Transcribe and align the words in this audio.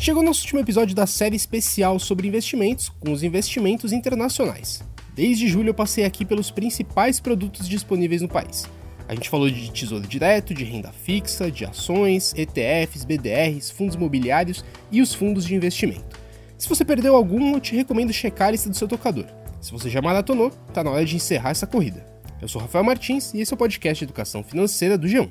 Chegou 0.00 0.22
nosso 0.22 0.40
último 0.40 0.60
episódio 0.60 0.96
da 0.96 1.06
série 1.06 1.36
especial 1.36 1.98
sobre 1.98 2.26
investimentos 2.26 2.88
com 2.88 3.12
os 3.12 3.22
investimentos 3.22 3.92
internacionais. 3.92 4.82
Desde 5.14 5.46
julho 5.46 5.68
eu 5.68 5.74
passei 5.74 6.06
aqui 6.06 6.24
pelos 6.24 6.50
principais 6.50 7.20
produtos 7.20 7.68
disponíveis 7.68 8.22
no 8.22 8.28
país. 8.28 8.66
A 9.06 9.14
gente 9.14 9.28
falou 9.28 9.50
de 9.50 9.70
tesouro 9.70 10.06
direto, 10.08 10.54
de 10.54 10.64
renda 10.64 10.90
fixa, 10.90 11.50
de 11.50 11.66
ações, 11.66 12.32
ETFs, 12.34 13.04
BDRs, 13.04 13.70
fundos 13.70 13.94
imobiliários 13.94 14.64
e 14.90 15.02
os 15.02 15.12
fundos 15.12 15.44
de 15.44 15.54
investimento. 15.54 16.18
Se 16.56 16.66
você 16.66 16.82
perdeu 16.82 17.14
algum, 17.14 17.52
eu 17.52 17.60
te 17.60 17.76
recomendo 17.76 18.10
checar 18.10 18.48
a 18.48 18.52
lista 18.52 18.70
do 18.70 18.76
seu 18.76 18.88
tocador. 18.88 19.26
Se 19.60 19.70
você 19.70 19.90
já 19.90 20.00
maratonou, 20.00 20.48
tá 20.72 20.82
na 20.82 20.92
hora 20.92 21.04
de 21.04 21.16
encerrar 21.16 21.50
essa 21.50 21.66
corrida. 21.66 22.06
Eu 22.40 22.48
sou 22.48 22.62
Rafael 22.62 22.84
Martins 22.84 23.34
e 23.34 23.42
esse 23.42 23.52
é 23.52 23.54
o 23.54 23.58
podcast 23.58 23.98
de 23.98 24.04
educação 24.08 24.42
financeira 24.42 24.96
do 24.96 25.06
G1. 25.06 25.28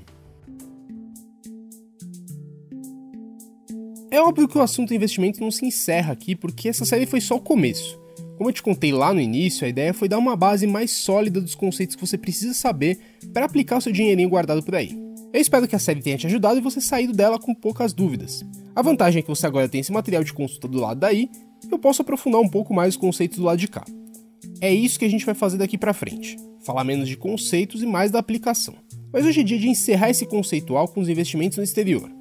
É 4.19 4.21
óbvio 4.21 4.49
que 4.49 4.57
o 4.57 4.61
assunto 4.61 4.93
investimento 4.93 5.39
não 5.39 5.49
se 5.49 5.65
encerra 5.65 6.11
aqui, 6.11 6.35
porque 6.35 6.67
essa 6.67 6.83
série 6.83 7.05
foi 7.05 7.21
só 7.21 7.37
o 7.37 7.39
começo. 7.41 7.97
Como 8.37 8.49
eu 8.49 8.53
te 8.53 8.61
contei 8.61 8.91
lá 8.91 9.13
no 9.13 9.21
início, 9.21 9.65
a 9.65 9.69
ideia 9.69 9.93
foi 9.93 10.09
dar 10.09 10.17
uma 10.17 10.35
base 10.35 10.67
mais 10.67 10.91
sólida 10.91 11.39
dos 11.39 11.55
conceitos 11.55 11.95
que 11.95 12.05
você 12.05 12.17
precisa 12.17 12.53
saber 12.53 12.99
para 13.33 13.45
aplicar 13.45 13.77
o 13.77 13.81
seu 13.81 13.93
dinheirinho 13.93 14.27
guardado 14.27 14.61
por 14.61 14.75
aí. 14.75 14.91
Eu 15.31 15.39
espero 15.39 15.69
que 15.69 15.75
a 15.75 15.79
série 15.79 16.01
tenha 16.01 16.17
te 16.17 16.27
ajudado 16.27 16.59
e 16.59 16.61
você 16.61 16.81
saído 16.81 17.13
dela 17.13 17.39
com 17.39 17.55
poucas 17.55 17.93
dúvidas. 17.93 18.43
A 18.75 18.81
vantagem 18.81 19.19
é 19.19 19.21
que 19.21 19.29
você 19.29 19.47
agora 19.47 19.69
tem 19.69 19.79
esse 19.79 19.93
material 19.93 20.21
de 20.21 20.33
consulta 20.33 20.67
do 20.67 20.81
lado 20.81 20.99
daí, 20.99 21.29
e 21.65 21.71
eu 21.71 21.79
posso 21.79 22.01
aprofundar 22.01 22.41
um 22.41 22.49
pouco 22.49 22.73
mais 22.73 22.95
os 22.95 22.99
conceitos 22.99 23.37
do 23.37 23.45
lado 23.45 23.57
de 23.57 23.69
cá. 23.69 23.85
É 24.59 24.73
isso 24.73 24.99
que 24.99 25.05
a 25.05 25.09
gente 25.09 25.25
vai 25.25 25.33
fazer 25.33 25.57
daqui 25.57 25.77
para 25.77 25.93
frente. 25.93 26.35
Falar 26.65 26.83
menos 26.83 27.07
de 27.07 27.15
conceitos 27.15 27.81
e 27.81 27.85
mais 27.85 28.11
da 28.11 28.19
aplicação. 28.19 28.75
Mas 29.13 29.25
hoje 29.25 29.39
é 29.39 29.43
dia 29.43 29.57
de 29.57 29.69
encerrar 29.69 30.09
esse 30.09 30.25
conceitual 30.25 30.89
com 30.89 30.99
os 30.99 31.07
investimentos 31.07 31.57
no 31.57 31.63
exterior. 31.63 32.18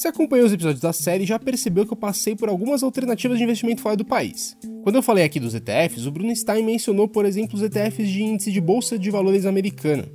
Se 0.00 0.08
acompanhou 0.08 0.46
os 0.46 0.52
episódios 0.54 0.80
da 0.80 0.94
série, 0.94 1.26
já 1.26 1.38
percebeu 1.38 1.84
que 1.84 1.92
eu 1.92 1.96
passei 1.96 2.34
por 2.34 2.48
algumas 2.48 2.82
alternativas 2.82 3.36
de 3.36 3.44
investimento 3.44 3.82
fora 3.82 3.94
do 3.94 4.02
país. 4.02 4.56
Quando 4.82 4.96
eu 4.96 5.02
falei 5.02 5.24
aqui 5.24 5.38
dos 5.38 5.54
ETFs, 5.54 6.06
o 6.06 6.10
Bruno 6.10 6.34
Stein 6.34 6.64
mencionou, 6.64 7.06
por 7.06 7.26
exemplo, 7.26 7.54
os 7.54 7.62
ETFs 7.62 8.08
de 8.08 8.22
índice 8.22 8.50
de 8.50 8.62
bolsa 8.62 8.98
de 8.98 9.10
valores 9.10 9.44
americana. 9.44 10.08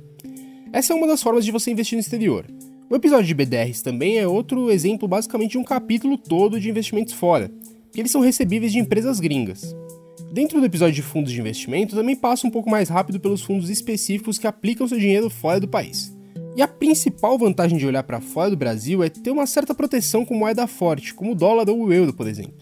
Essa 0.72 0.92
é 0.92 0.96
uma 0.96 1.06
das 1.06 1.22
formas 1.22 1.44
de 1.44 1.52
você 1.52 1.70
investir 1.70 1.94
no 1.94 2.00
exterior. 2.00 2.44
O 2.90 2.96
episódio 2.96 3.26
de 3.26 3.34
BDRs 3.34 3.80
também 3.80 4.18
é 4.18 4.26
outro 4.26 4.72
exemplo, 4.72 5.06
basicamente, 5.06 5.52
de 5.52 5.58
um 5.58 5.62
capítulo 5.62 6.18
todo 6.18 6.58
de 6.58 6.68
investimentos 6.68 7.14
fora, 7.14 7.48
que 7.92 8.00
eles 8.00 8.10
são 8.10 8.20
recebíveis 8.20 8.72
de 8.72 8.80
empresas 8.80 9.20
gringas. 9.20 9.72
Dentro 10.32 10.58
do 10.58 10.66
episódio 10.66 10.96
de 10.96 11.02
fundos 11.02 11.30
de 11.30 11.38
investimento, 11.38 11.94
também 11.94 12.16
passa 12.16 12.44
um 12.44 12.50
pouco 12.50 12.68
mais 12.68 12.88
rápido 12.88 13.20
pelos 13.20 13.42
fundos 13.42 13.70
específicos 13.70 14.36
que 14.36 14.48
aplicam 14.48 14.88
seu 14.88 14.98
dinheiro 14.98 15.30
fora 15.30 15.60
do 15.60 15.68
país. 15.68 16.15
E 16.56 16.62
a 16.62 16.66
principal 16.66 17.36
vantagem 17.36 17.76
de 17.76 17.86
olhar 17.86 18.02
para 18.02 18.18
fora 18.18 18.48
do 18.48 18.56
Brasil 18.56 19.04
é 19.04 19.10
ter 19.10 19.30
uma 19.30 19.46
certa 19.46 19.74
proteção 19.74 20.24
com 20.24 20.34
moeda 20.34 20.66
forte, 20.66 21.12
como 21.12 21.32
o 21.32 21.34
dólar 21.34 21.68
ou 21.68 21.82
o 21.82 21.92
euro, 21.92 22.14
por 22.14 22.26
exemplo. 22.26 22.54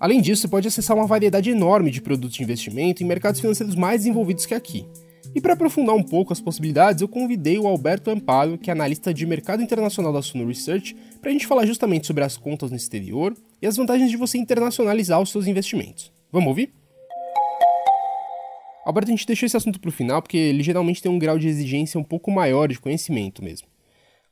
Além 0.00 0.18
disso, 0.18 0.40
você 0.40 0.48
pode 0.48 0.66
acessar 0.66 0.96
uma 0.96 1.06
variedade 1.06 1.50
enorme 1.50 1.90
de 1.90 2.00
produtos 2.00 2.34
de 2.34 2.42
investimento 2.42 3.02
em 3.02 3.06
mercados 3.06 3.38
financeiros 3.38 3.74
mais 3.74 4.00
desenvolvidos 4.00 4.46
que 4.46 4.54
aqui. 4.54 4.86
E 5.34 5.42
para 5.42 5.52
aprofundar 5.52 5.94
um 5.94 6.02
pouco 6.02 6.32
as 6.32 6.40
possibilidades, 6.40 7.02
eu 7.02 7.08
convidei 7.08 7.58
o 7.58 7.66
Alberto 7.66 8.10
Amparo, 8.10 8.56
que 8.56 8.70
é 8.70 8.72
analista 8.72 9.12
de 9.12 9.26
mercado 9.26 9.62
internacional 9.62 10.10
da 10.10 10.22
Suno 10.22 10.46
Research, 10.46 10.96
para 11.20 11.28
a 11.28 11.32
gente 11.34 11.46
falar 11.46 11.66
justamente 11.66 12.06
sobre 12.06 12.24
as 12.24 12.38
contas 12.38 12.70
no 12.70 12.78
exterior 12.78 13.34
e 13.60 13.66
as 13.66 13.76
vantagens 13.76 14.10
de 14.10 14.16
você 14.16 14.38
internacionalizar 14.38 15.20
os 15.20 15.30
seus 15.30 15.46
investimentos. 15.46 16.10
Vamos 16.32 16.48
ouvir? 16.48 16.72
Alberto, 18.84 19.10
a 19.10 19.14
gente 19.14 19.26
deixou 19.26 19.46
esse 19.46 19.56
assunto 19.56 19.78
para 19.80 19.88
o 19.88 19.92
final 19.92 20.20
porque 20.20 20.36
ele 20.36 20.62
geralmente 20.62 21.00
tem 21.00 21.10
um 21.10 21.18
grau 21.18 21.38
de 21.38 21.48
exigência 21.48 21.98
um 22.00 22.04
pouco 22.04 22.30
maior 22.30 22.68
de 22.68 22.80
conhecimento 22.80 23.42
mesmo. 23.42 23.68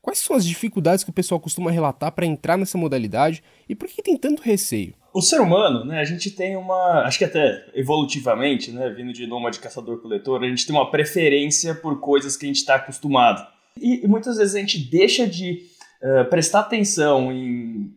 Quais 0.03 0.19
são 0.19 0.35
as 0.35 0.47
dificuldades 0.47 1.05
que 1.05 1.11
o 1.11 1.13
pessoal 1.13 1.39
costuma 1.39 1.71
relatar 1.71 2.11
para 2.13 2.25
entrar 2.25 2.57
nessa 2.57 2.79
modalidade 2.79 3.43
e 3.69 3.75
por 3.75 3.87
que 3.87 4.03
tem 4.03 4.17
tanto 4.17 4.43
receio? 4.43 4.95
O 5.13 5.21
ser 5.21 5.41
humano, 5.41 5.85
né, 5.85 6.01
a 6.01 6.05
gente 6.05 6.31
tem 6.31 6.57
uma, 6.57 7.03
acho 7.03 7.19
que 7.19 7.25
até 7.25 7.67
evolutivamente, 7.75 8.71
né, 8.71 8.89
vindo 8.91 9.13
de 9.13 9.27
nômade 9.27 9.59
caçador-coletor, 9.59 10.43
a 10.43 10.49
gente 10.49 10.67
tem 10.67 10.75
uma 10.75 10.91
preferência 10.91 11.75
por 11.75 12.01
coisas 12.01 12.37
que 12.37 12.47
a 12.47 12.49
gente 12.49 12.59
está 12.59 12.77
acostumado. 12.77 13.45
E, 13.77 14.05
e, 14.05 14.09
muitas 14.09 14.37
vezes 14.37 14.55
a 14.55 14.59
gente 14.59 14.79
deixa 14.79 15.27
de 15.27 15.67
uh, 16.03 16.29
prestar 16.31 16.61
atenção 16.61 17.33
em, 17.33 17.93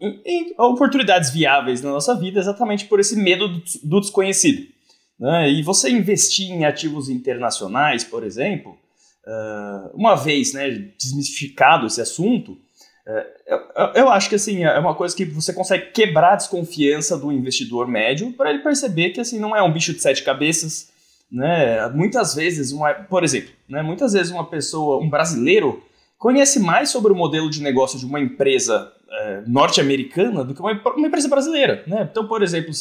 em, 0.00 0.22
em, 0.26 0.54
oportunidades 0.58 1.30
viáveis 1.30 1.80
na 1.82 1.90
nossa 1.90 2.14
vida 2.18 2.38
exatamente 2.40 2.86
por 2.86 3.00
esse 3.00 3.16
medo 3.16 3.48
do, 3.48 3.62
do 3.84 4.00
desconhecido. 4.00 4.73
Né? 5.18 5.50
E 5.50 5.62
você 5.62 5.90
investir 5.90 6.50
em 6.50 6.64
ativos 6.64 7.08
internacionais, 7.08 8.04
por 8.04 8.24
exemplo, 8.24 8.76
uh, 9.26 9.90
uma 9.94 10.14
vez 10.14 10.52
né, 10.52 10.70
desmistificado 10.98 11.86
esse 11.86 12.00
assunto, 12.00 12.52
uh, 12.52 13.90
eu, 13.94 14.08
acho 14.08 14.28
que 14.28 14.34
assim, 14.34 14.64
é 14.64 14.78
uma 14.78 14.94
coisa 14.94 15.14
que 15.14 15.24
você 15.24 15.52
consegue 15.52 15.92
quebrar 15.92 16.32
a 16.32 16.36
desconfiança 16.36 17.16
do 17.16 17.32
investidor 17.32 17.86
médio 17.86 18.32
para 18.32 18.50
ele 18.50 18.60
perceber 18.60 19.10
que 19.10 19.20
assim, 19.20 19.38
não 19.38 19.54
é 19.54 19.62
um 19.62 19.72
bicho 19.72 19.92
de 19.92 20.00
sete 20.00 20.22
cabeças. 20.22 20.92
Né? 21.30 21.88
Muitas 21.88 22.34
vezes, 22.34 22.72
uma, 22.72 22.92
por 22.94 23.24
exemplo, 23.24 23.50
né, 23.68 23.82
muitas 23.82 24.12
vezes 24.12 24.30
uma 24.30 24.46
pessoa, 24.46 25.02
um 25.02 25.08
brasileiro, 25.08 25.82
conhece 26.18 26.58
mais 26.58 26.90
sobre 26.90 27.12
o 27.12 27.16
modelo 27.16 27.50
de 27.50 27.62
negócio 27.62 27.98
de 27.98 28.06
uma 28.06 28.20
empresa 28.20 28.92
é, 29.10 29.42
norte-americana 29.46 30.44
do 30.44 30.54
que 30.54 30.60
uma, 30.60 30.72
uma, 30.72 31.06
empresa 31.06 31.28
brasileira. 31.28 31.82
Né? 31.86 32.08
Então, 32.10 32.26
por 32.26 32.42
exemplo, 32.42 32.72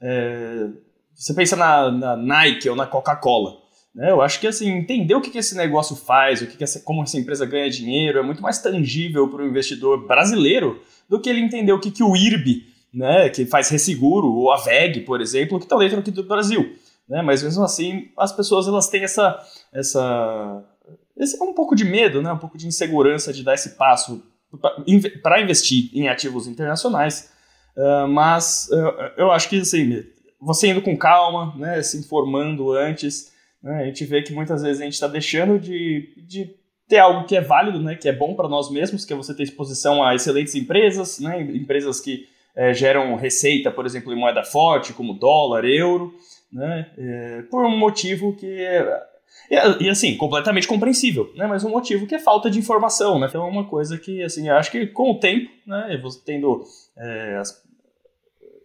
é, 0.00 0.68
você 1.14 1.34
pensa 1.34 1.56
na, 1.56 1.90
na 1.90 2.16
Nike 2.16 2.68
ou 2.68 2.76
na 2.76 2.86
Coca-Cola. 2.86 3.58
Né? 3.94 4.10
Eu 4.10 4.22
acho 4.22 4.40
que 4.40 4.46
assim, 4.46 4.68
entender 4.70 5.14
o 5.14 5.20
que, 5.20 5.30
que 5.30 5.38
esse 5.38 5.56
negócio 5.56 5.96
faz, 5.96 6.40
o 6.40 6.46
que, 6.46 6.56
que 6.56 6.64
essa, 6.64 6.80
como 6.80 7.02
essa 7.02 7.18
empresa 7.18 7.44
ganha 7.44 7.68
dinheiro, 7.68 8.18
é 8.18 8.22
muito 8.22 8.42
mais 8.42 8.60
tangível 8.60 9.28
para 9.28 9.42
o 9.42 9.46
investidor 9.46 10.06
brasileiro 10.06 10.80
do 11.08 11.20
que 11.20 11.28
ele 11.28 11.40
entender 11.40 11.72
o 11.72 11.80
que, 11.80 11.90
que 11.90 12.02
o 12.02 12.16
IRB, 12.16 12.66
né, 12.92 13.28
que 13.28 13.44
faz 13.46 13.68
resseguro, 13.68 14.28
ou 14.28 14.52
a 14.52 14.56
VEG, 14.56 15.00
por 15.00 15.20
exemplo, 15.20 15.58
que 15.58 15.64
está 15.64 15.76
dentro 15.76 15.98
aqui 15.98 16.10
do 16.10 16.22
Brasil. 16.22 16.76
Né? 17.08 17.22
Mas 17.22 17.42
mesmo 17.42 17.64
assim, 17.64 18.08
as 18.16 18.32
pessoas 18.32 18.68
elas 18.68 18.88
têm 18.88 19.02
essa, 19.02 19.38
essa, 19.72 20.64
esse, 21.16 21.42
um 21.42 21.52
pouco 21.52 21.74
de 21.74 21.84
medo, 21.84 22.22
né? 22.22 22.32
um 22.32 22.38
pouco 22.38 22.56
de 22.56 22.66
insegurança 22.66 23.32
de 23.32 23.42
dar 23.42 23.54
esse 23.54 23.70
passo 23.70 24.22
para 25.22 25.40
investir 25.40 25.90
em 25.92 26.08
ativos 26.08 26.46
internacionais. 26.46 27.32
Uh, 27.76 28.08
mas 28.08 28.68
uh, 28.72 29.12
eu 29.16 29.30
acho 29.30 29.48
que 29.48 29.60
assim, 29.60 30.04
você 30.40 30.68
indo 30.68 30.80
com 30.80 30.96
calma, 30.96 31.54
né, 31.56 31.82
se 31.82 31.98
informando 31.98 32.72
antes, 32.72 33.32
né, 33.62 33.82
a 33.82 33.84
gente 33.86 34.04
vê 34.04 34.22
que 34.22 34.32
muitas 34.32 34.62
vezes 34.62 34.80
a 34.80 34.84
gente 34.84 34.94
está 34.94 35.06
deixando 35.06 35.58
de, 35.58 36.14
de 36.16 36.54
ter 36.88 36.98
algo 36.98 37.26
que 37.26 37.36
é 37.36 37.40
válido, 37.40 37.80
né, 37.80 37.94
que 37.94 38.08
é 38.08 38.12
bom 38.12 38.34
para 38.34 38.48
nós 38.48 38.70
mesmos, 38.70 39.04
que 39.04 39.12
é 39.12 39.16
você 39.16 39.34
ter 39.34 39.42
exposição 39.42 40.02
a 40.02 40.14
excelentes 40.14 40.54
empresas, 40.54 41.20
né, 41.20 41.42
empresas 41.42 42.00
que 42.00 42.26
é, 42.56 42.72
geram 42.72 43.14
receita, 43.16 43.70
por 43.70 43.86
exemplo, 43.86 44.12
em 44.12 44.16
moeda 44.18 44.42
forte, 44.42 44.92
como 44.92 45.14
dólar, 45.14 45.64
euro, 45.64 46.14
né, 46.52 46.90
é, 46.96 47.42
por 47.50 47.64
um 47.64 47.76
motivo 47.76 48.34
que 48.34 48.46
é, 48.46 49.10
e, 49.80 49.88
assim, 49.88 50.16
completamente 50.16 50.68
compreensível, 50.68 51.32
né? 51.34 51.44
Mas 51.44 51.64
um 51.64 51.70
motivo 51.70 52.06
que 52.06 52.14
é 52.14 52.20
falta 52.20 52.48
de 52.48 52.60
informação, 52.60 53.18
né? 53.18 53.26
Então 53.28 53.44
é 53.44 53.50
uma 53.50 53.64
coisa 53.64 53.98
que, 53.98 54.22
assim, 54.22 54.48
acho 54.48 54.70
que 54.70 54.86
com 54.86 55.10
o 55.10 55.18
tempo, 55.18 55.50
né? 55.66 55.98
Você 56.00 56.20
tendo 56.24 56.64
é, 56.96 57.36
as, 57.36 57.60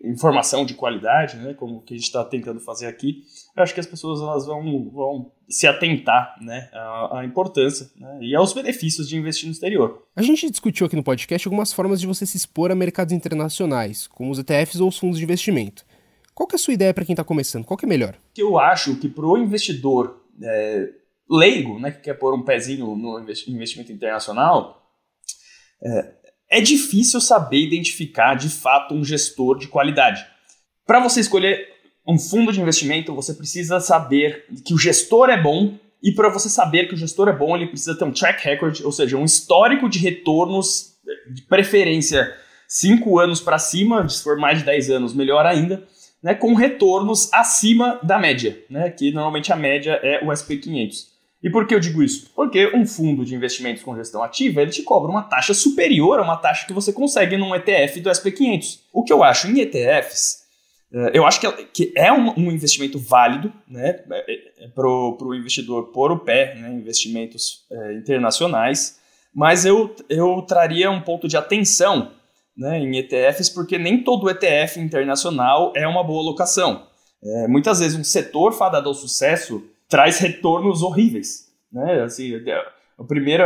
informação 0.05 0.65
de 0.65 0.73
qualidade, 0.73 1.37
né, 1.37 1.53
como 1.53 1.81
que 1.81 1.93
a 1.93 1.97
gente 1.97 2.05
está 2.05 2.23
tentando 2.23 2.59
fazer 2.59 2.87
aqui, 2.87 3.23
eu 3.55 3.63
acho 3.63 3.73
que 3.73 3.79
as 3.79 3.85
pessoas 3.85 4.21
elas 4.21 4.45
vão, 4.45 4.89
vão 4.89 5.31
se 5.49 5.67
atentar 5.67 6.35
né, 6.41 6.69
à, 6.73 7.19
à 7.19 7.25
importância 7.25 7.89
né, 7.95 8.19
e 8.21 8.35
aos 8.35 8.53
benefícios 8.53 9.07
de 9.07 9.17
investir 9.17 9.47
no 9.47 9.51
exterior. 9.51 10.03
A 10.15 10.21
gente 10.21 10.49
discutiu 10.49 10.85
aqui 10.85 10.95
no 10.95 11.03
podcast 11.03 11.47
algumas 11.47 11.73
formas 11.73 11.99
de 11.99 12.07
você 12.07 12.25
se 12.25 12.37
expor 12.37 12.71
a 12.71 12.75
mercados 12.75 13.13
internacionais, 13.13 14.07
como 14.07 14.31
os 14.31 14.39
ETFs 14.39 14.79
ou 14.79 14.87
os 14.87 14.97
fundos 14.97 15.17
de 15.17 15.23
investimento. 15.23 15.85
Qual 16.33 16.47
que 16.47 16.55
é 16.55 16.57
a 16.57 16.59
sua 16.59 16.73
ideia 16.73 16.93
para 16.93 17.05
quem 17.05 17.13
está 17.13 17.23
começando? 17.23 17.63
Qual 17.63 17.77
que 17.77 17.85
é 17.85 17.87
melhor? 17.87 18.15
Eu 18.37 18.59
acho 18.59 18.97
que 18.97 19.07
para 19.07 19.25
o 19.25 19.37
investidor 19.37 20.21
é, 20.43 20.89
leigo, 21.29 21.79
né, 21.79 21.91
que 21.91 22.01
quer 22.01 22.13
pôr 22.15 22.33
um 22.33 22.43
pezinho 22.43 22.95
no 22.95 23.19
investimento 23.19 23.91
internacional, 23.91 24.85
é, 25.83 26.24
é 26.49 26.61
difícil 26.61 27.19
saber 27.19 27.59
identificar 27.59 28.35
de 28.35 28.49
fato 28.49 28.93
um 28.93 29.03
gestor 29.03 29.57
de 29.57 29.67
qualidade. 29.67 30.25
Para 30.85 30.99
você 30.99 31.19
escolher 31.19 31.67
um 32.07 32.19
fundo 32.19 32.51
de 32.51 32.61
investimento, 32.61 33.15
você 33.15 33.33
precisa 33.33 33.79
saber 33.79 34.45
que 34.63 34.73
o 34.73 34.77
gestor 34.77 35.29
é 35.29 35.41
bom 35.41 35.77
e 36.03 36.11
para 36.11 36.29
você 36.29 36.47
saber 36.47 36.87
que 36.87 36.93
o 36.93 36.97
gestor 36.97 37.27
é 37.27 37.33
bom, 37.33 37.55
ele 37.55 37.67
precisa 37.67 37.97
ter 37.97 38.05
um 38.05 38.11
track 38.11 38.43
record, 38.43 38.81
ou 38.83 38.91
seja, 38.91 39.17
um 39.17 39.25
histórico 39.25 39.89
de 39.89 39.97
retornos, 39.97 40.93
de 41.33 41.41
preferência 41.43 42.31
5 42.67 43.19
anos 43.19 43.41
para 43.41 43.57
cima, 43.57 44.07
se 44.07 44.23
for 44.23 44.37
mais 44.37 44.59
de 44.59 44.65
10 44.65 44.89
anos, 44.91 45.13
melhor 45.13 45.45
ainda, 45.45 45.83
né, 46.21 46.35
com 46.35 46.53
retornos 46.53 47.31
acima 47.33 47.99
da 48.03 48.19
média, 48.19 48.63
né, 48.69 48.89
que 48.89 49.11
normalmente 49.11 49.51
a 49.51 49.55
média 49.55 49.99
é 50.03 50.23
o 50.23 50.27
SP500. 50.27 51.14
E 51.45 51.49
por 51.51 51.67
que 51.67 51.75
eu 51.75 51.79
digo 51.79 52.01
isso? 52.01 52.31
Porque 52.35 52.75
um 52.75 52.87
fundo 52.87 53.23
de 53.23 53.35
investimentos 53.35 53.83
com 53.83 53.95
gestão 53.95 54.23
ativa, 54.23 54.63
ele 54.63 54.71
te 54.71 54.81
cobra 54.81 55.11
uma 55.11 55.21
taxa 55.21 55.53
superior 55.53 56.17
a 56.17 56.23
uma 56.23 56.37
taxa 56.37 56.65
que 56.65 56.73
você 56.73 56.91
consegue 56.91 57.37
num 57.37 57.53
ETF 57.53 58.01
do 58.01 58.09
SP500. 58.09 58.79
O 58.91 59.03
que 59.03 59.13
eu 59.13 59.23
acho 59.23 59.47
em 59.47 59.59
ETFs, 59.59 60.39
eh, 60.91 61.11
eu 61.13 61.23
acho 61.23 61.39
que 61.39 61.93
é 61.95 62.11
um 62.11 62.51
investimento 62.51 62.97
válido 62.97 63.53
né, 63.67 63.99
é, 64.11 64.65
é, 64.65 64.67
para 64.69 64.87
o 64.87 65.35
investidor 65.35 65.91
pôr 65.91 66.11
o 66.11 66.17
pé 66.17 66.55
né, 66.55 66.67
em 66.71 66.77
investimentos 66.77 67.63
é, 67.71 67.93
internacionais, 67.93 68.99
mas 69.31 69.65
eu, 69.65 69.95
eu 70.09 70.41
traria 70.41 70.89
um 70.89 71.01
ponto 71.01 71.27
de 71.27 71.37
atenção 71.37 72.11
né, 72.57 72.79
em 72.79 72.97
ETFs, 72.97 73.51
porque 73.51 73.77
nem 73.77 74.01
todo 74.01 74.31
ETF 74.31 74.79
internacional 74.79 75.71
é 75.75 75.87
uma 75.87 76.03
boa 76.03 76.23
alocação. 76.23 76.87
É, 77.23 77.47
muitas 77.47 77.81
vezes 77.81 77.95
um 77.95 78.03
setor 78.03 78.51
fadado 78.51 78.89
ao 78.89 78.95
sucesso 78.95 79.63
traz 79.87 80.19
retornos 80.19 80.81
horríveis. 80.81 81.51
Né? 81.71 82.01
Assim, 82.01 82.31
o 82.97 83.05
primeiro 83.05 83.43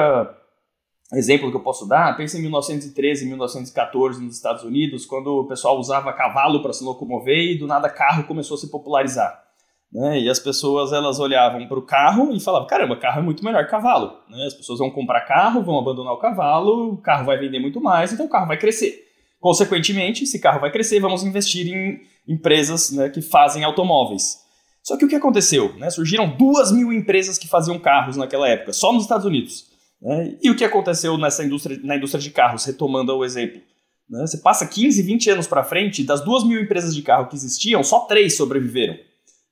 exemplo 1.14 1.50
que 1.50 1.58
eu 1.58 1.64
posso 1.64 1.88
dar, 1.88 2.16
pensa 2.16 2.38
em 2.38 2.42
1913, 2.42 3.26
1914 3.26 4.24
nos 4.24 4.36
Estados 4.36 4.64
Unidos, 4.64 5.06
quando 5.06 5.40
o 5.40 5.48
pessoal 5.48 5.80
usava 5.80 6.14
cavalo 6.14 6.62
para 6.62 6.74
se 6.74 6.84
locomover 6.84 7.52
e 7.52 7.58
do 7.58 7.66
nada 7.66 7.90
carro 7.90 8.26
começou 8.26 8.56
a 8.56 8.60
se 8.60 8.70
popularizar. 8.70 9.44
Né? 9.92 10.20
E 10.20 10.30
as 10.30 10.40
pessoas 10.40 10.94
elas 10.94 11.20
olhavam 11.20 11.68
para 11.68 11.80
o 11.80 11.82
carro 11.82 12.32
e 12.32 12.40
falavam: 12.40 12.68
caramba, 12.68 12.96
carro 12.96 13.20
é 13.20 13.24
muito 13.24 13.44
melhor 13.44 13.66
que 13.66 13.72
cavalo. 13.72 14.20
Né? 14.30 14.46
As 14.46 14.54
pessoas 14.54 14.78
vão 14.80 14.92
comprar 14.92 15.22
carro, 15.22 15.64
vão 15.64 15.80
abandonar 15.80 16.14
o 16.14 16.20
cavalo, 16.20 16.94
o 16.94 16.98
carro 16.98 17.26
vai 17.26 17.40
vender 17.40 17.60
muito 17.60 17.82
mais, 17.82 18.14
então 18.14 18.28
o 18.28 18.30
carro 18.30 18.48
vai 18.48 18.58
crescer. 18.58 19.08
Consequentemente, 19.40 20.28
se 20.28 20.40
carro 20.40 20.60
vai 20.60 20.72
crescer, 20.72 21.00
vamos 21.00 21.24
investir 21.24 21.74
em 21.74 22.02
empresas 22.28 22.92
né, 22.92 23.10
que 23.10 23.22
fazem 23.22 23.64
automóveis. 23.64 24.48
Só 24.90 24.98
que 24.98 25.06
o 25.06 25.08
que 25.08 25.16
aconteceu? 25.16 25.76
Né? 25.78 25.88
Surgiram 25.92 26.36
duas 26.36 26.72
mil 26.72 26.92
empresas 26.92 27.38
que 27.38 27.48
faziam 27.48 27.78
carros 27.78 28.18
naquela 28.18 28.50
época, 28.50 28.74
só 28.74 28.92
nos 28.92 29.04
Estados 29.04 29.24
Unidos. 29.24 29.68
Né? 30.02 30.36
E 30.42 30.50
o 30.50 30.56
que 30.56 30.66
aconteceu 30.66 31.16
nessa 31.16 31.46
indústria, 31.46 31.80
na 31.84 31.96
indústria 31.96 32.20
de 32.20 32.32
carros, 32.32 32.66
retomando 32.66 33.16
o 33.16 33.24
exemplo? 33.24 33.62
Né? 34.10 34.26
Você 34.26 34.40
passa 34.40 34.66
15, 34.66 35.04
20 35.04 35.30
anos 35.30 35.46
para 35.46 35.64
frente, 35.64 36.04
das 36.04 36.22
duas 36.22 36.44
mil 36.44 36.60
empresas 36.60 36.96
de 36.96 37.04
carro 37.04 37.28
que 37.28 37.36
existiam, 37.36 37.84
só 37.84 38.00
três 38.00 38.36
sobreviveram. 38.36 38.98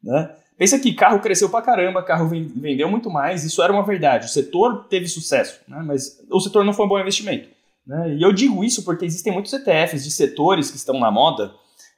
Né? 0.04 0.28
Pensa 0.58 0.80
que 0.80 0.92
carro 0.92 1.20
cresceu 1.20 1.52
pra 1.52 1.62
caramba, 1.62 2.02
carro 2.02 2.28
vendeu 2.28 2.90
muito 2.90 3.08
mais, 3.12 3.44
isso 3.44 3.62
era 3.62 3.72
uma 3.72 3.86
verdade. 3.86 4.26
O 4.26 4.30
setor 4.30 4.88
teve 4.90 5.08
sucesso, 5.08 5.60
né? 5.68 5.84
mas 5.86 6.20
o 6.32 6.40
setor 6.40 6.66
não 6.66 6.74
foi 6.74 6.88
um 6.88 6.90
bom 6.90 7.00
investimento. 7.00 7.48
Né? 7.86 8.16
E 8.16 8.24
eu 8.24 8.34
digo 8.34 8.64
isso 8.64 8.84
porque 8.84 9.06
existem 9.06 9.32
muitos 9.32 9.54
ETFs 9.54 10.04
de 10.04 10.10
setores 10.10 10.72
que 10.72 10.78
estão 10.78 11.00
na 11.00 11.12
moda, 11.12 11.54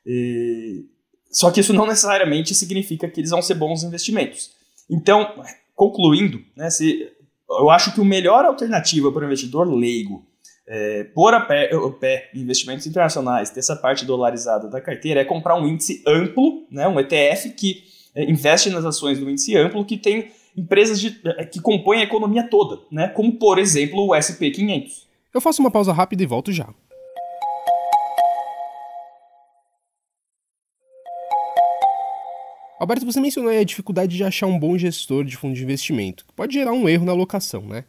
e... 0.05 0.98
só 1.31 1.51
que 1.51 1.59
isso 1.59 1.73
não 1.73 1.85
necessariamente 1.85 2.55
significa 2.55 3.07
que 3.07 3.19
eles 3.19 3.29
vão 3.29 3.41
ser 3.41 3.55
bons 3.55 3.83
investimentos. 3.83 4.51
Então, 4.89 5.43
concluindo, 5.75 6.41
né, 6.55 6.69
se, 6.69 7.07
eu 7.49 7.69
acho 7.69 7.93
que 7.93 8.01
a 8.01 8.05
melhor 8.05 8.45
alternativa 8.45 9.11
para 9.11 9.21
o 9.21 9.25
investidor 9.25 9.67
leigo 9.67 10.25
é, 10.67 11.03
pôr 11.03 11.33
a 11.33 11.41
pé, 11.41 11.75
o 11.75 11.91
pé 11.91 12.29
em 12.33 12.41
investimentos 12.41 12.85
internacionais, 12.85 13.49
ter 13.49 13.59
essa 13.59 13.75
parte 13.75 14.05
dolarizada 14.05 14.67
da 14.67 14.79
carteira, 14.79 15.21
é 15.21 15.25
comprar 15.25 15.55
um 15.55 15.67
índice 15.67 16.03
amplo, 16.05 16.65
né, 16.69 16.87
um 16.87 16.99
ETF 16.99 17.51
que 17.51 17.83
é, 18.15 18.29
investe 18.29 18.69
nas 18.69 18.85
ações 18.85 19.19
do 19.19 19.29
índice 19.29 19.55
amplo 19.55 19.85
que 19.85 19.97
tem 19.97 20.31
empresas 20.55 20.99
de, 20.99 21.19
é, 21.25 21.45
que 21.45 21.61
compõem 21.61 22.01
a 22.01 22.03
economia 22.03 22.43
toda, 22.43 22.79
né? 22.91 23.07
como 23.09 23.33
por 23.33 23.57
exemplo 23.57 24.07
o 24.07 24.09
SP500. 24.09 25.03
Eu 25.33 25.41
faço 25.41 25.61
uma 25.61 25.71
pausa 25.71 25.93
rápida 25.93 26.23
e 26.23 26.25
volto 26.25 26.51
já. 26.51 26.67
Alberto, 32.79 33.05
você 33.05 33.19
mencionou 33.19 33.51
a 33.51 33.63
dificuldade 33.63 34.15
de 34.15 34.23
achar 34.23 34.47
um 34.47 34.57
bom 34.57 34.77
gestor 34.77 35.25
de 35.25 35.35
fundo 35.35 35.53
de 35.53 35.63
investimento, 35.63 36.25
que 36.25 36.33
pode 36.33 36.53
gerar 36.53 36.71
um 36.71 36.87
erro 36.87 37.05
na 37.05 37.11
alocação, 37.11 37.61
né? 37.61 37.83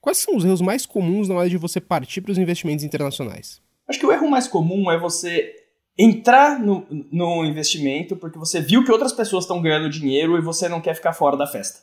Quais 0.00 0.18
são 0.18 0.34
os 0.34 0.44
erros 0.44 0.62
mais 0.62 0.86
comuns 0.86 1.28
na 1.28 1.34
hora 1.34 1.50
de 1.50 1.58
você 1.58 1.80
partir 1.80 2.22
para 2.22 2.32
os 2.32 2.38
investimentos 2.38 2.82
internacionais? 2.82 3.60
Acho 3.86 4.00
que 4.00 4.06
o 4.06 4.10
erro 4.10 4.28
mais 4.28 4.48
comum 4.48 4.90
é 4.90 4.98
você 4.98 5.54
entrar 5.98 6.58
no, 6.58 6.86
no 7.12 7.44
investimento 7.44 8.16
porque 8.16 8.38
você 8.38 8.60
viu 8.60 8.84
que 8.84 8.90
outras 8.90 9.12
pessoas 9.12 9.44
estão 9.44 9.60
ganhando 9.60 9.90
dinheiro 9.90 10.38
e 10.38 10.40
você 10.40 10.68
não 10.68 10.80
quer 10.80 10.94
ficar 10.94 11.12
fora 11.12 11.36
da 11.36 11.46
festa. 11.46 11.80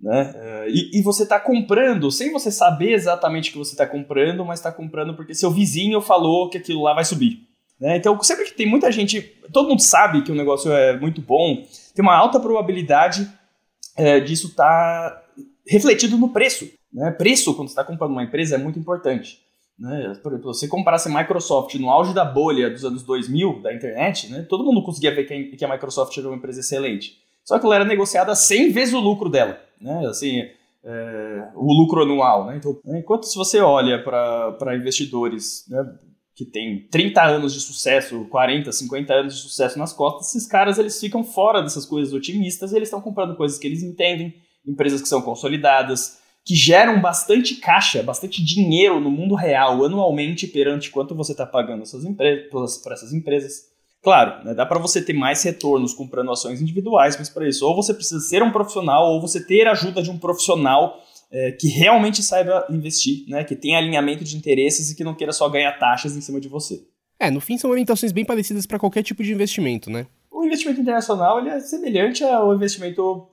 Né? 0.00 0.32
Eh, 0.34 0.66
e, 0.68 0.98
e 1.00 1.02
você 1.02 1.24
está 1.24 1.40
comprando 1.40 2.10
sem 2.10 2.30
você 2.30 2.50
saber 2.50 2.92
exatamente 2.92 3.48
o 3.48 3.52
que 3.52 3.58
você 3.58 3.72
está 3.72 3.86
comprando, 3.86 4.44
mas 4.44 4.58
está 4.58 4.70
comprando 4.70 5.14
porque 5.14 5.34
seu 5.34 5.50
vizinho 5.50 6.00
falou 6.00 6.50
que 6.50 6.58
aquilo 6.58 6.82
lá 6.82 6.94
vai 6.94 7.04
subir. 7.04 7.49
Né? 7.80 7.96
Então, 7.96 8.20
sempre 8.22 8.44
que 8.44 8.52
tem 8.52 8.66
muita 8.66 8.92
gente, 8.92 9.22
todo 9.52 9.68
mundo 9.68 9.80
sabe 9.80 10.22
que 10.22 10.30
o 10.30 10.34
negócio 10.34 10.70
é 10.72 10.98
muito 10.98 11.20
bom, 11.20 11.64
tem 11.94 12.02
uma 12.02 12.14
alta 12.14 12.38
probabilidade 12.38 13.28
é, 13.96 14.20
disso 14.20 14.48
estar 14.48 15.10
tá 15.10 15.22
refletido 15.66 16.18
no 16.18 16.28
preço. 16.28 16.68
Né? 16.92 17.10
Preço, 17.12 17.54
quando 17.54 17.68
você 17.68 17.72
está 17.72 17.84
comprando 17.84 18.12
uma 18.12 18.24
empresa, 18.24 18.56
é 18.56 18.58
muito 18.58 18.78
importante. 18.78 19.40
Né? 19.78 20.12
Por 20.22 20.32
exemplo, 20.32 20.52
se 20.52 20.60
você 20.60 20.68
comparasse 20.68 21.08
a 21.08 21.18
Microsoft 21.18 21.74
no 21.76 21.88
auge 21.88 22.12
da 22.12 22.24
bolha 22.24 22.68
dos 22.68 22.84
anos 22.84 23.02
2000 23.02 23.62
da 23.62 23.72
internet, 23.72 24.30
né? 24.30 24.44
todo 24.48 24.64
mundo 24.64 24.82
conseguia 24.82 25.14
ver 25.14 25.24
que 25.24 25.64
a 25.64 25.68
Microsoft 25.68 26.16
era 26.18 26.28
uma 26.28 26.36
empresa 26.36 26.60
excelente. 26.60 27.18
Só 27.44 27.58
que 27.58 27.64
ela 27.64 27.76
era 27.76 27.84
negociada 27.84 28.34
100 28.34 28.72
vezes 28.72 28.94
o 28.94 29.00
lucro 29.00 29.30
dela. 29.30 29.58
Né? 29.80 30.06
Assim, 30.06 30.42
é, 30.84 31.48
o 31.54 31.72
lucro 31.72 32.02
anual. 32.02 32.46
Né? 32.46 32.56
Então, 32.58 32.78
enquanto 32.94 33.24
se 33.24 33.36
você 33.36 33.60
olha 33.60 34.02
para 34.02 34.76
investidores 34.76 35.64
né, 35.68 35.82
que 36.40 36.50
têm 36.50 36.88
30 36.90 37.22
anos 37.22 37.52
de 37.52 37.60
sucesso, 37.60 38.24
40, 38.30 38.72
50 38.72 39.12
anos 39.12 39.34
de 39.34 39.42
sucesso 39.42 39.78
nas 39.78 39.92
costas, 39.92 40.28
esses 40.28 40.46
caras 40.46 40.78
eles 40.78 40.98
ficam 40.98 41.22
fora 41.22 41.60
dessas 41.60 41.84
coisas 41.84 42.14
otimistas, 42.14 42.72
eles 42.72 42.88
estão 42.88 43.00
comprando 43.00 43.36
coisas 43.36 43.58
que 43.58 43.66
eles 43.66 43.82
entendem, 43.82 44.34
empresas 44.66 45.02
que 45.02 45.08
são 45.08 45.20
consolidadas, 45.20 46.18
que 46.42 46.54
geram 46.54 46.98
bastante 46.98 47.56
caixa, 47.56 48.02
bastante 48.02 48.42
dinheiro 48.42 48.98
no 48.98 49.10
mundo 49.10 49.34
real 49.34 49.84
anualmente 49.84 50.46
perante 50.46 50.90
quanto 50.90 51.14
você 51.14 51.32
está 51.32 51.44
pagando 51.44 51.84
para 52.14 52.94
essas 52.94 53.12
empresas. 53.12 53.68
Claro, 54.02 54.42
né, 54.44 54.54
dá 54.54 54.64
para 54.64 54.78
você 54.78 55.02
ter 55.02 55.12
mais 55.12 55.42
retornos 55.42 55.92
comprando 55.92 56.30
ações 56.30 56.62
individuais, 56.62 57.18
mas 57.18 57.28
para 57.28 57.46
isso 57.46 57.66
ou 57.66 57.76
você 57.76 57.92
precisa 57.92 58.20
ser 58.20 58.42
um 58.42 58.50
profissional 58.50 59.12
ou 59.12 59.20
você 59.20 59.44
ter 59.44 59.68
a 59.68 59.72
ajuda 59.72 60.02
de 60.02 60.10
um 60.10 60.18
profissional 60.18 60.98
é, 61.32 61.52
que 61.52 61.68
realmente 61.68 62.22
saiba 62.22 62.66
investir, 62.68 63.24
né, 63.28 63.44
que 63.44 63.54
tenha 63.54 63.78
alinhamento 63.78 64.24
de 64.24 64.36
interesses 64.36 64.90
e 64.90 64.96
que 64.96 65.04
não 65.04 65.14
queira 65.14 65.32
só 65.32 65.48
ganhar 65.48 65.78
taxas 65.78 66.16
em 66.16 66.20
cima 66.20 66.40
de 66.40 66.48
você. 66.48 66.82
É, 67.18 67.30
no 67.30 67.40
fim 67.40 67.58
são 67.58 67.70
orientações 67.70 68.12
bem 68.12 68.24
parecidas 68.24 68.66
para 68.66 68.78
qualquer 68.78 69.02
tipo 69.02 69.22
de 69.22 69.32
investimento, 69.32 69.90
né? 69.90 70.06
O 70.30 70.44
investimento 70.44 70.80
internacional 70.80 71.38
ele 71.38 71.50
é 71.50 71.60
semelhante 71.60 72.24
ao 72.24 72.54
investimento 72.54 73.28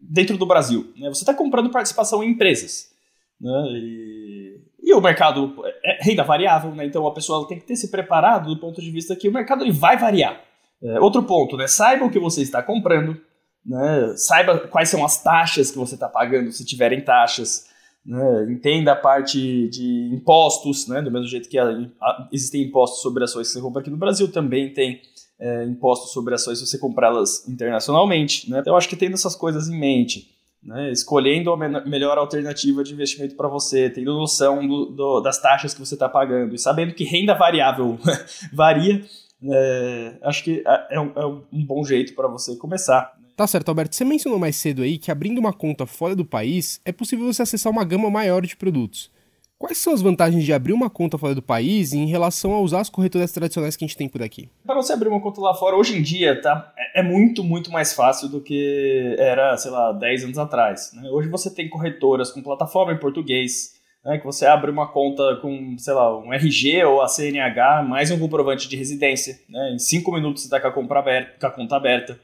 dentro 0.00 0.38
do 0.38 0.46
Brasil. 0.46 0.92
Né? 0.96 1.08
Você 1.08 1.22
está 1.22 1.34
comprando 1.34 1.70
participação 1.70 2.22
em 2.24 2.30
empresas. 2.30 2.90
Né? 3.38 3.50
E, 3.72 4.60
e, 4.82 4.94
o 4.94 5.00
mercado 5.00 5.54
é 5.84 6.02
renda 6.02 6.24
variável, 6.24 6.74
né? 6.74 6.86
então 6.86 7.06
a 7.06 7.12
pessoa 7.12 7.46
tem 7.46 7.58
que 7.58 7.66
ter 7.66 7.76
se 7.76 7.90
preparado 7.90 8.54
do 8.54 8.58
ponto 8.58 8.80
de 8.80 8.90
vista 8.90 9.14
que 9.14 9.28
o 9.28 9.32
mercado 9.32 9.62
ele 9.62 9.72
vai 9.72 9.98
variar. 9.98 10.40
É, 10.82 10.98
outro 10.98 11.22
ponto, 11.22 11.58
né? 11.58 11.66
saiba 11.66 12.06
o 12.06 12.10
que 12.10 12.18
você 12.18 12.40
está 12.40 12.62
comprando, 12.62 13.20
né? 13.64 14.14
saiba 14.16 14.58
quais 14.58 14.88
são 14.88 15.04
as 15.04 15.22
taxas 15.22 15.70
que 15.70 15.78
você 15.78 15.94
está 15.94 16.08
pagando, 16.08 16.50
se 16.52 16.64
tiverem 16.64 17.00
taxas. 17.00 17.68
Né? 18.04 18.46
Entenda 18.50 18.92
a 18.92 18.96
parte 18.96 19.68
de 19.68 20.10
impostos, 20.12 20.86
né? 20.86 21.02
do 21.02 21.10
mesmo 21.10 21.26
jeito 21.26 21.48
que 21.48 21.58
a, 21.58 21.68
a, 21.68 22.28
existem 22.32 22.62
impostos 22.62 23.02
sobre 23.02 23.24
ações 23.24 23.48
que 23.48 23.54
você 23.54 23.60
compra 23.60 23.82
aqui 23.82 23.90
no 23.90 23.96
Brasil, 23.96 24.30
também 24.30 24.72
tem 24.72 25.00
é, 25.38 25.64
impostos 25.64 26.12
sobre 26.12 26.34
ações 26.34 26.58
se 26.58 26.66
você 26.66 26.78
comprá-las 26.78 27.48
internacionalmente. 27.48 28.50
Né? 28.50 28.60
Então, 28.60 28.72
eu 28.72 28.76
acho 28.76 28.88
que 28.88 28.96
tendo 28.96 29.14
essas 29.14 29.36
coisas 29.36 29.68
em 29.68 29.78
mente, 29.78 30.30
né? 30.62 30.90
escolhendo 30.90 31.52
a 31.52 31.56
melhor 31.56 32.18
alternativa 32.18 32.82
de 32.82 32.92
investimento 32.92 33.34
para 33.34 33.48
você, 33.48 33.88
tendo 33.90 34.14
noção 34.14 34.66
do, 34.66 34.86
do, 34.86 35.20
das 35.20 35.40
taxas 35.40 35.74
que 35.74 35.80
você 35.80 35.94
está 35.94 36.08
pagando 36.08 36.54
e 36.54 36.58
sabendo 36.58 36.94
que 36.94 37.04
renda 37.04 37.34
variável 37.34 37.98
varia, 38.52 39.02
é, 39.42 40.18
acho 40.22 40.44
que 40.44 40.62
é, 40.66 40.96
é 40.96 41.00
um, 41.00 41.12
é 41.16 41.26
um 41.26 41.64
bom 41.64 41.82
jeito 41.84 42.14
para 42.14 42.28
você 42.28 42.56
começar. 42.56 43.19
Tá 43.40 43.46
certo, 43.46 43.70
Alberto. 43.70 43.96
Você 43.96 44.04
mencionou 44.04 44.38
mais 44.38 44.54
cedo 44.54 44.82
aí 44.82 44.98
que 44.98 45.10
abrindo 45.10 45.38
uma 45.38 45.50
conta 45.50 45.86
fora 45.86 46.14
do 46.14 46.26
país 46.26 46.78
é 46.84 46.92
possível 46.92 47.24
você 47.24 47.40
acessar 47.40 47.72
uma 47.72 47.82
gama 47.82 48.10
maior 48.10 48.44
de 48.44 48.54
produtos. 48.54 49.10
Quais 49.58 49.78
são 49.78 49.94
as 49.94 50.02
vantagens 50.02 50.44
de 50.44 50.52
abrir 50.52 50.74
uma 50.74 50.90
conta 50.90 51.16
fora 51.16 51.34
do 51.34 51.40
país 51.40 51.94
em 51.94 52.04
relação 52.04 52.52
a 52.52 52.60
usar 52.60 52.80
as 52.80 52.90
corretoras 52.90 53.32
tradicionais 53.32 53.76
que 53.76 53.84
a 53.86 53.88
gente 53.88 53.96
tem 53.96 54.10
por 54.10 54.22
aqui? 54.22 54.50
Para 54.66 54.74
você 54.74 54.92
abrir 54.92 55.08
uma 55.08 55.22
conta 55.22 55.40
lá 55.40 55.54
fora, 55.54 55.74
hoje 55.74 55.96
em 55.96 56.02
dia, 56.02 56.38
tá, 56.38 56.70
é 56.94 57.02
muito, 57.02 57.42
muito 57.42 57.70
mais 57.70 57.94
fácil 57.94 58.28
do 58.28 58.42
que 58.42 59.16
era, 59.18 59.56
sei 59.56 59.70
lá, 59.70 59.90
10 59.92 60.24
anos 60.24 60.38
atrás. 60.38 60.92
Né? 60.92 61.08
Hoje 61.08 61.30
você 61.30 61.50
tem 61.50 61.66
corretoras 61.66 62.30
com 62.30 62.42
plataforma 62.42 62.92
em 62.92 62.98
português, 62.98 63.80
né, 64.04 64.18
que 64.18 64.24
você 64.26 64.44
abre 64.44 64.70
uma 64.70 64.88
conta 64.88 65.36
com, 65.36 65.78
sei 65.78 65.94
lá, 65.94 66.14
um 66.18 66.30
RG 66.30 66.84
ou 66.84 67.00
a 67.00 67.08
CNH, 67.08 67.84
mais 67.88 68.10
um 68.10 68.18
comprovante 68.18 68.68
de 68.68 68.76
residência. 68.76 69.40
Né? 69.48 69.72
Em 69.76 69.78
5 69.78 70.12
minutos 70.12 70.42
você 70.42 70.54
está 70.54 70.60
com 70.60 70.86
com 70.86 71.46
a 71.46 71.50
conta 71.50 71.76
aberta. 71.76 72.20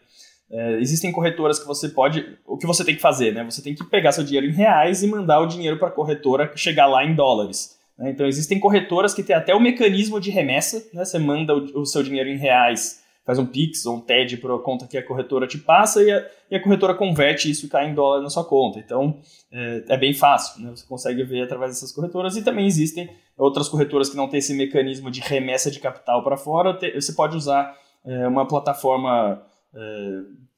É, 0.51 0.79
existem 0.81 1.11
corretoras 1.11 1.59
que 1.59 1.67
você 1.67 1.89
pode. 1.89 2.25
O 2.47 2.57
que 2.57 2.67
você 2.67 2.85
tem 2.85 2.95
que 2.95 3.01
fazer, 3.01 3.35
né? 3.35 3.45
Você 3.45 3.63
tem 3.63 3.75
que 3.75 3.85
pegar 3.85 4.13
seu 4.13 4.25
dinheiro 4.25 4.47
em 4.47 4.53
reais 4.53 5.03
e 5.03 5.09
mandar 5.09 5.41
o 5.41 5.47
dinheiro 5.47 5.79
para 5.79 5.89
a 5.89 5.93
corretora 5.93 6.53
chegar 6.55 6.87
lá 6.87 7.05
em 7.05 7.15
dólares. 7.15 7.77
Né? 7.99 8.11
Então, 8.11 8.27
existem 8.27 8.61
corretoras 8.61 9.13
que 9.13 9.23
têm 9.23 9.35
até 9.35 9.55
o 9.55 9.61
mecanismo 9.61 10.21
de 10.21 10.31
remessa, 10.31 10.85
né? 10.93 11.05
Você 11.05 11.19
manda 11.19 11.55
o, 11.55 11.81
o 11.81 11.87
seu 11.87 12.03
dinheiro 12.03 12.29
em 12.29 12.37
reais, 12.37 13.03
faz 13.25 13.41
um 13.41 13.47
Pix 13.47 13.85
ou 13.87 13.97
um 13.97 14.01
TED 14.01 14.37
para 14.37 14.55
a 14.55 14.59
conta 14.59 14.87
que 14.87 14.97
a 14.97 15.05
corretora 15.05 15.49
te 15.49 15.59
passa 15.59 16.01
e 16.01 16.13
a, 16.13 16.25
e 16.49 16.55
a 16.55 16.63
corretora 16.63 16.95
converte 16.95 17.51
isso 17.51 17.67
e 17.67 17.69
cai 17.69 17.91
em 17.91 17.95
dólar 17.95 18.23
na 18.23 18.31
sua 18.31 18.45
conta. 18.45 18.79
Então, 18.79 19.19
é, 19.51 19.85
é 19.89 19.97
bem 19.97 20.15
fácil, 20.15 20.63
né? 20.63 20.71
Você 20.71 20.87
consegue 20.87 21.25
ver 21.25 21.43
através 21.43 21.73
dessas 21.73 21.91
corretoras 21.91 22.37
e 22.37 22.45
também 22.45 22.67
existem 22.67 23.11
outras 23.37 23.69
corretoras 23.69 24.09
que 24.09 24.17
não 24.17 24.29
têm 24.29 24.39
esse 24.39 24.55
mecanismo 24.55 25.11
de 25.11 25.21
remessa 25.21 25.73
de 25.73 25.81
capital 25.81 26.23
para 26.23 26.37
fora. 26.37 26.79
Você 26.95 27.13
pode 27.13 27.37
usar 27.37 27.77
é, 28.05 28.29
uma 28.29 28.47
plataforma 28.47 29.43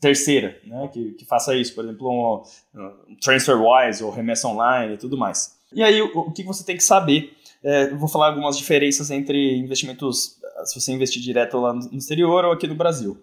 terceira, 0.00 0.58
né, 0.64 0.88
que, 0.92 1.12
que, 1.12 1.25
faça 1.25 1.56
isso, 1.56 1.75
por 1.75 1.84
exemplo, 1.84 2.08
um, 2.08 2.42
um 3.10 3.16
TransferWise 3.16 4.02
ou 4.04 4.10
remessa 4.10 4.48
online 4.48 4.94
e 4.94 4.98
tudo 4.98 5.16
mais. 5.16 5.58
E 5.72 5.82
aí, 5.82 6.00
o, 6.00 6.06
o, 6.16 6.32
que 6.32 6.42
você 6.42 6.64
tem 6.64 6.76
que 6.76 6.84
saber 6.84 7.37
É, 7.62 7.90
vou 7.90 8.08
falar 8.08 8.28
algumas 8.28 8.56
diferenças 8.56 9.10
entre 9.10 9.56
investimentos, 9.58 10.37
se 10.64 10.80
você 10.80 10.92
investir 10.92 11.20
direto 11.20 11.58
lá 11.58 11.75
no 11.75 11.98
exterior 11.98 12.44
ou 12.44 12.52
aqui 12.52 12.68
no 12.68 12.76
Brasil. 12.76 13.20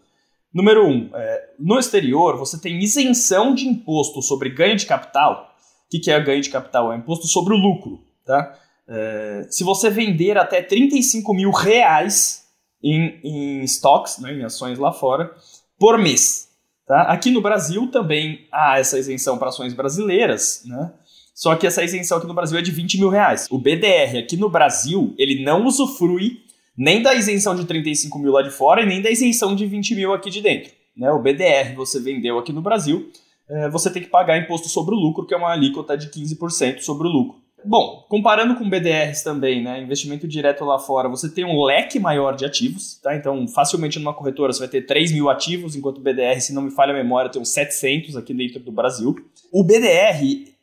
Número 0.53 0.85
um, 0.87 1.09
é, 1.13 1.49
no 1.59 1.79
exterior 1.79 2.37
você 2.37 2.59
tem 2.59 2.81
isenção 2.81 3.53
de 3.53 3.67
imposto 3.67 4.21
sobre 4.21 4.49
ganho 4.49 4.75
de 4.75 4.85
capital. 4.85 5.55
O 5.85 5.89
que, 5.89 5.99
que 5.99 6.11
é 6.11 6.19
ganho 6.19 6.41
de 6.41 6.49
capital? 6.49 6.91
É 6.91 6.97
imposto 6.97 7.27
sobre 7.27 7.53
o 7.53 7.57
lucro. 7.57 8.03
Tá? 8.25 8.57
É, 8.87 9.47
se 9.49 9.63
você 9.63 9.89
vender 9.89 10.37
até 10.37 10.61
35 10.61 11.33
mil 11.33 11.51
reais 11.51 12.45
em, 12.83 13.19
em 13.23 13.63
stocks, 13.63 14.19
né, 14.19 14.33
em 14.33 14.43
ações 14.43 14.77
lá 14.77 14.91
fora, 14.91 15.33
por 15.79 15.97
mês. 15.97 16.49
Tá? 16.85 17.03
Aqui 17.03 17.31
no 17.31 17.41
Brasil 17.41 17.87
também 17.87 18.47
há 18.51 18.79
essa 18.79 18.97
isenção 18.99 19.37
para 19.37 19.49
ações 19.49 19.73
brasileiras, 19.73 20.63
né? 20.65 20.91
Só 21.33 21.53
que 21.55 21.67
essa 21.67 21.83
isenção 21.83 22.17
aqui 22.17 22.27
no 22.27 22.33
Brasil 22.33 22.57
é 22.57 22.61
de 22.61 22.71
20 22.71 22.97
mil 22.97 23.09
reais. 23.09 23.47
O 23.51 23.57
BDR 23.57 24.19
aqui 24.19 24.37
no 24.37 24.49
Brasil, 24.49 25.13
ele 25.17 25.43
não 25.43 25.65
usufrui 25.65 26.41
nem 26.77 27.01
da 27.01 27.13
isenção 27.13 27.55
de 27.55 27.65
35 27.65 28.17
mil 28.19 28.31
lá 28.31 28.41
de 28.41 28.51
fora 28.51 28.81
e 28.81 28.85
nem 28.85 29.01
da 29.01 29.09
isenção 29.09 29.53
de 29.53 29.65
20 29.65 29.95
mil 29.95 30.13
aqui 30.13 30.29
de 30.29 30.41
dentro. 30.41 30.71
Né? 30.95 31.11
O 31.11 31.21
BDR 31.21 31.75
você 31.75 31.99
vendeu 31.99 32.39
aqui 32.39 32.53
no 32.53 32.61
Brasil, 32.61 33.11
é, 33.49 33.69
você 33.69 33.91
tem 33.91 34.01
que 34.01 34.07
pagar 34.07 34.37
imposto 34.37 34.69
sobre 34.69 34.95
o 34.95 34.97
lucro, 34.97 35.25
que 35.25 35.33
é 35.33 35.37
uma 35.37 35.51
alíquota 35.51 35.97
de 35.97 36.07
15% 36.07 36.79
sobre 36.79 37.07
o 37.07 37.11
lucro. 37.11 37.44
Bom, 37.65 38.05
comparando 38.07 38.55
com 38.55 38.69
BDRs 38.69 39.23
também, 39.23 39.63
né, 39.63 39.81
investimento 39.81 40.27
direto 40.27 40.63
lá 40.63 40.77
fora, 40.77 41.09
você 41.09 41.27
tem 41.27 41.43
um 41.43 41.63
leque 41.63 41.99
maior 41.99 42.35
de 42.35 42.45
ativos, 42.45 42.99
tá? 43.01 43.15
Então, 43.15 43.47
facilmente 43.47 43.97
numa 43.97 44.13
corretora 44.13 44.53
você 44.53 44.59
vai 44.59 44.67
ter 44.67 44.83
3 44.83 45.11
mil 45.11 45.29
ativos, 45.29 45.75
enquanto 45.75 45.97
o 45.97 46.01
BDR, 46.01 46.39
se 46.39 46.53
não 46.53 46.61
me 46.61 46.71
falha 46.71 46.91
a 46.91 46.95
memória, 46.95 47.31
tem 47.31 47.41
uns 47.41 47.49
700 47.49 48.15
aqui 48.15 48.33
dentro 48.33 48.59
do 48.59 48.71
Brasil. 48.71 49.15
O 49.51 49.63
BDR, 49.63 50.53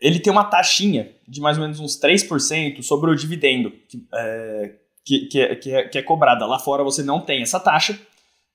ele 0.00 0.20
tem 0.20 0.30
uma 0.30 0.44
taxinha 0.44 1.10
de 1.26 1.40
mais 1.40 1.56
ou 1.56 1.62
menos 1.62 1.80
uns 1.80 1.98
3% 1.98 2.82
sobre 2.82 3.10
o 3.10 3.14
dividendo 3.14 3.72
que, 3.88 4.04
é, 4.14 4.72
que, 5.04 5.26
que, 5.26 5.40
é, 5.40 5.54
que, 5.56 5.70
é, 5.70 5.88
que 5.88 5.98
é 5.98 6.02
cobrada. 6.02 6.44
Lá 6.44 6.58
fora 6.58 6.84
você 6.84 7.02
não 7.02 7.20
tem 7.20 7.40
essa 7.40 7.58
taxa 7.58 7.98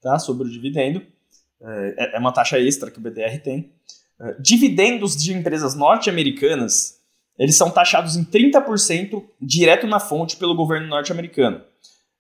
tá, 0.02 0.20
sobre 0.20 0.48
o 0.48 0.52
dividendo, 0.52 1.02
é, 1.62 2.16
é 2.16 2.20
uma 2.20 2.32
taxa 2.32 2.60
extra 2.60 2.92
que 2.92 3.00
o 3.00 3.02
BDR 3.02 3.40
tem. 3.44 3.72
É, 4.20 4.36
dividendos 4.40 5.16
de 5.16 5.34
empresas 5.34 5.76
norte-americanas, 5.76 6.97
eles 7.38 7.56
são 7.56 7.70
taxados 7.70 8.16
em 8.16 8.24
30% 8.24 9.24
direto 9.42 9.88
na 9.88 10.00
fonte 10.00 10.38
pelo 10.38 10.56
governo 10.56 10.88
norte-americano. 10.88 11.62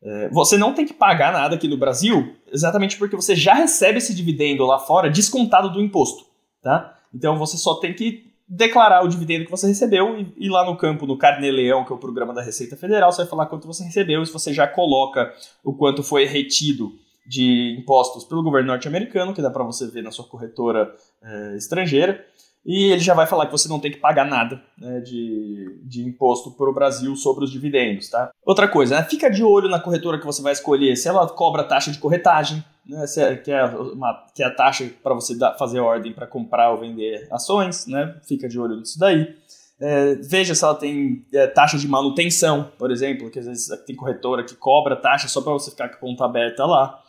É, 0.01 0.29
você 0.29 0.57
não 0.57 0.73
tem 0.73 0.85
que 0.85 0.93
pagar 0.93 1.33
nada 1.33 1.55
aqui 1.55 1.67
no 1.67 1.77
Brasil, 1.77 2.35
exatamente 2.51 2.97
porque 2.97 3.15
você 3.15 3.35
já 3.35 3.53
recebe 3.53 3.97
esse 3.97 4.13
dividendo 4.13 4.65
lá 4.65 4.77
fora 4.77 5.09
descontado 5.09 5.71
do 5.71 5.81
imposto. 5.81 6.25
Tá? 6.61 6.95
Então 7.13 7.37
você 7.37 7.57
só 7.57 7.75
tem 7.75 7.93
que 7.93 8.27
declarar 8.47 9.03
o 9.03 9.07
dividendo 9.09 9.45
que 9.45 9.51
você 9.51 9.67
recebeu 9.67 10.17
e 10.17 10.33
ir 10.37 10.49
lá 10.49 10.65
no 10.65 10.77
campo, 10.77 11.05
no 11.05 11.17
Carnê-Leão, 11.17 11.83
que 11.83 11.91
é 11.91 11.95
o 11.95 11.99
programa 11.99 12.33
da 12.33 12.41
Receita 12.41 12.77
Federal, 12.77 13.11
você 13.11 13.23
vai 13.23 13.29
falar 13.29 13.45
quanto 13.47 13.67
você 13.67 13.83
recebeu 13.83 14.21
e 14.21 14.25
se 14.25 14.31
você 14.31 14.53
já 14.53 14.65
coloca 14.67 15.33
o 15.63 15.73
quanto 15.73 16.01
foi 16.01 16.25
retido 16.25 16.93
de 17.27 17.75
impostos 17.77 18.23
pelo 18.23 18.41
governo 18.41 18.67
norte-americano, 18.67 19.33
que 19.33 19.41
dá 19.41 19.49
para 19.49 19.63
você 19.63 19.85
ver 19.87 20.01
na 20.01 20.11
sua 20.11 20.25
corretora 20.25 20.93
é, 21.21 21.57
estrangeira, 21.57 22.25
e 22.67 22.91
ele 22.91 22.99
já 22.99 23.13
vai 23.13 23.25
falar 23.25 23.45
que 23.45 23.51
você 23.53 23.69
não 23.69 23.79
tem 23.79 23.89
que 23.89 23.97
pagar 23.97 24.25
nada 24.25 24.61
né, 24.77 24.99
de, 24.99 25.79
de 25.83 26.03
imposto 26.03 26.51
para 26.51 26.69
o 26.69 26.73
Brasil 26.73 27.15
sobre 27.15 27.45
os 27.45 27.51
dividendos, 27.51 28.09
tá? 28.09 28.29
Outra 28.45 28.67
coisa, 28.67 28.97
né, 28.97 29.03
fica 29.03 29.31
de 29.31 29.41
olho 29.41 29.69
na 29.69 29.79
corretora 29.79 30.19
que 30.19 30.25
você 30.25 30.41
vai 30.41 30.51
escolher, 30.51 30.97
se 30.97 31.07
ela 31.07 31.25
cobra 31.29 31.63
taxa 31.63 31.89
de 31.89 31.97
corretagem, 31.97 32.61
né, 32.85 33.05
é, 33.17 33.35
que, 33.37 33.51
é 33.51 33.63
uma, 33.63 34.25
que 34.35 34.43
é 34.43 34.47
a 34.47 34.53
taxa 34.53 34.91
para 35.01 35.13
você 35.13 35.37
dar, 35.37 35.53
fazer 35.57 35.79
ordem 35.79 36.11
para 36.11 36.27
comprar 36.27 36.71
ou 36.71 36.81
vender 36.81 37.25
ações, 37.31 37.87
né, 37.87 38.19
fica 38.27 38.49
de 38.49 38.59
olho 38.59 38.75
nisso 38.75 38.99
daí. 38.99 39.33
É, 39.79 40.15
veja 40.15 40.53
se 40.53 40.63
ela 40.63 40.75
tem 40.75 41.25
é, 41.33 41.47
taxa 41.47 41.77
de 41.77 41.87
manutenção, 41.87 42.69
por 42.77 42.91
exemplo, 42.91 43.29
que 43.29 43.39
às 43.39 43.45
vezes 43.45 43.69
tem 43.85 43.95
corretora 43.95 44.43
que 44.43 44.55
cobra 44.55 44.95
taxa 44.97 45.29
só 45.29 45.39
para 45.39 45.53
você 45.53 45.71
ficar 45.71 45.87
com 45.87 45.95
a 45.95 45.99
conta 45.99 46.25
aberta 46.25 46.65
lá. 46.65 46.99